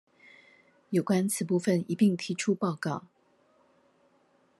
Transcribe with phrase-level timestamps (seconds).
[0.89, 3.05] 有關此部分一併提出報告